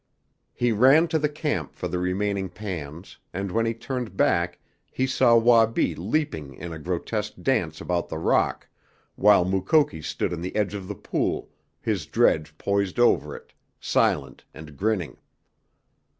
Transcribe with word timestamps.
He 0.55 0.71
ran 0.71 1.07
to 1.09 1.19
the 1.19 1.29
camp 1.29 1.75
for 1.75 1.87
the 1.87 1.99
remaining 1.99 2.49
pans 2.49 3.19
and 3.35 3.51
when 3.51 3.67
he 3.67 3.75
turned 3.75 4.17
back 4.17 4.57
he 4.91 5.05
saw 5.05 5.35
Wabi 5.37 5.93
leaping 5.93 6.55
in 6.55 6.73
a 6.73 6.79
grotesque 6.79 7.33
dance 7.39 7.79
about 7.79 8.09
the 8.09 8.17
rock 8.17 8.67
while 9.15 9.45
Mukoki 9.45 10.01
stood 10.01 10.33
on 10.33 10.41
the 10.41 10.55
edge 10.55 10.73
of 10.73 10.87
the 10.87 10.95
pool, 10.95 11.51
his 11.79 12.07
dredge 12.07 12.57
poised 12.57 12.97
over 12.97 13.35
it, 13.35 13.53
silent 13.79 14.43
and 14.55 14.75
grinning. 14.75 15.17